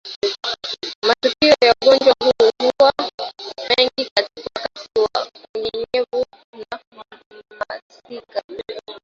[1.07, 2.93] Matukio ya ugonjwa huu huwa
[3.69, 6.25] mengi wakati wa unyevunyevu
[6.71, 7.03] na
[7.59, 8.43] masika